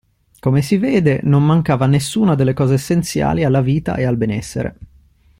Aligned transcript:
Come 0.39 0.63
si 0.63 0.77
vede 0.77 1.19
non 1.25 1.45
mancava 1.45 1.85
nessuna 1.85 2.33
delle 2.33 2.53
cose 2.53 2.73
essenziali 2.73 3.43
alla 3.43 3.61
vita 3.61 3.97
e 3.97 4.03
al 4.03 4.17
benessere. 4.17 4.75